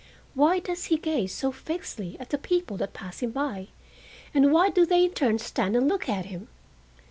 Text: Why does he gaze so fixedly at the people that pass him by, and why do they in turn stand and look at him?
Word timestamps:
Why 0.33 0.57
does 0.57 0.85
he 0.85 0.97
gaze 0.97 1.31
so 1.31 1.51
fixedly 1.51 2.17
at 2.19 2.31
the 2.31 2.39
people 2.39 2.75
that 2.77 2.91
pass 2.93 3.19
him 3.19 3.29
by, 3.29 3.67
and 4.33 4.51
why 4.51 4.69
do 4.71 4.83
they 4.83 5.05
in 5.05 5.11
turn 5.11 5.37
stand 5.37 5.75
and 5.75 5.87
look 5.87 6.09
at 6.09 6.25
him? 6.25 6.47